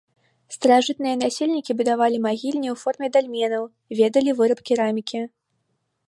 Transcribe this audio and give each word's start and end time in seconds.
Старажытныя 0.53 1.15
насельнікі 1.23 1.71
будавалі 1.81 2.17
магільні 2.27 2.69
ў 2.71 2.75
форме 2.83 3.07
дальменаў, 3.17 3.63
ведалі 3.99 4.31
выраб 4.39 4.59
керамікі. 4.71 5.21